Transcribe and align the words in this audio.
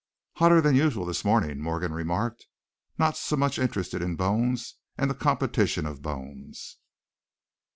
"Hotter 0.37 0.61
than 0.61 0.73
usual 0.75 1.05
this 1.05 1.23
morning," 1.23 1.61
Morgan 1.61 1.93
remarked, 1.93 2.47
not 2.97 3.15
so 3.15 3.35
much 3.35 3.59
interested 3.59 4.01
in 4.01 4.15
bones 4.15 4.77
and 4.97 5.11
the 5.11 5.13
competition 5.13 5.85
of 5.85 6.01
bones. 6.01 6.77